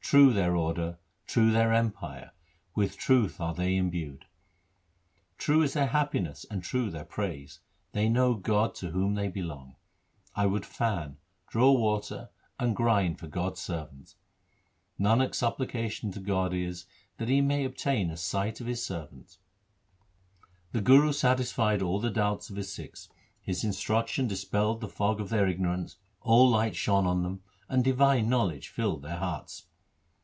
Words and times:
True 0.00 0.32
their 0.32 0.56
order; 0.56 0.98
true 1.26 1.50
their 1.50 1.74
empire; 1.74 2.30
with 2.74 2.96
truth 2.96 3.42
are 3.42 3.52
they 3.52 3.76
imbued. 3.76 4.24
True 5.36 5.60
is 5.60 5.74
their 5.74 5.88
happiness, 5.88 6.46
and 6.50 6.62
true 6.62 6.88
their 6.90 7.04
praise; 7.04 7.60
they 7.92 8.08
know 8.08 8.32
God 8.32 8.74
to 8.76 8.92
whom 8.92 9.16
they 9.16 9.28
belong. 9.28 9.76
I 10.34 10.46
would 10.46 10.64
fan, 10.64 11.18
draw 11.50 11.72
water, 11.72 12.30
and 12.58 12.74
grind 12.74 13.18
for 13.18 13.26
God's 13.26 13.60
servant. 13.60 14.14
Nanak's 14.98 15.36
supplication 15.36 16.10
to 16.12 16.20
God 16.20 16.54
is, 16.54 16.86
that 17.18 17.28
he 17.28 17.42
may 17.42 17.66
obtain 17.66 18.10
a 18.10 18.16
sight 18.16 18.62
of 18.62 18.66
His 18.66 18.82
servant. 18.82 19.36
1 20.70 20.70
The 20.72 20.80
Guru 20.80 21.12
satisfied 21.12 21.82
all 21.82 22.00
the 22.00 22.08
doubts 22.08 22.48
of 22.48 22.56
his 22.56 22.72
Sikhs. 22.72 23.10
His 23.42 23.62
instruction 23.62 24.26
dispelled 24.26 24.80
the 24.80 24.88
fog 24.88 25.20
of 25.20 25.28
their 25.28 25.46
ignorance, 25.46 25.98
all 26.22 26.48
light 26.48 26.76
shone 26.76 27.06
on 27.06 27.22
them, 27.22 27.42
and 27.68 27.84
divine 27.84 28.30
knowledge 28.30 28.68
filled 28.68 29.02
their 29.02 29.18
hearts. 29.18 29.66